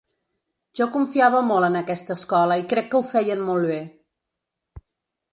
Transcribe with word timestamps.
Jo 0.77 0.85
confiava 0.93 1.41
molt 1.49 1.67
en 1.67 1.75
aquesta 1.81 2.15
escola 2.19 2.57
i 2.61 2.65
crec 2.71 2.89
que 2.93 2.97
ho 2.99 3.01
feien 3.11 3.43
molt 3.51 3.69
bé. 3.73 3.79